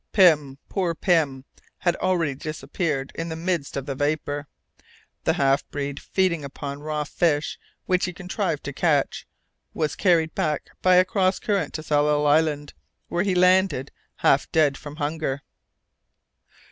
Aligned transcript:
Pym, 0.13 0.57
poor 0.67 0.95
Pym, 0.95 1.45
had 1.77 1.95
already 1.97 2.33
disappeared 2.33 3.11
in 3.13 3.29
the 3.29 3.35
midst 3.35 3.77
of 3.77 3.85
the 3.85 3.93
vapour. 3.93 4.47
The 5.25 5.33
half 5.33 5.63
breed, 5.69 5.99
feeding 5.99 6.43
upon 6.43 6.79
raw 6.81 7.03
fish, 7.03 7.59
which 7.85 8.05
he 8.05 8.11
contrived 8.11 8.63
to 8.63 8.73
catch, 8.73 9.27
was 9.75 9.95
carried 9.95 10.33
back 10.33 10.71
by 10.81 10.95
a 10.95 11.05
cross 11.05 11.37
current 11.37 11.75
to 11.75 11.83
Tsalal 11.83 12.25
Island, 12.25 12.73
where 13.09 13.21
he 13.23 13.35
landed 13.35 13.91
half 14.15 14.51
dead 14.51 14.75
from 14.75 14.95
hunger." 14.95 15.43